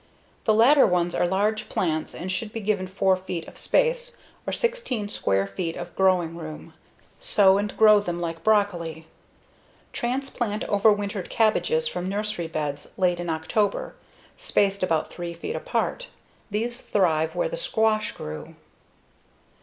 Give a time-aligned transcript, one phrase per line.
[0.45, 4.51] The later ones are large plants and should be given 4 feet of space or
[4.51, 6.73] 16 square feet of growing room.
[7.19, 9.05] Sow and grow them like broccoli.
[9.93, 13.93] Transplant overwintered cabbages from nursery beds late in October,
[14.39, 16.07] spaced about 3 feet apart;
[16.49, 18.55] these thrive where the squash grew.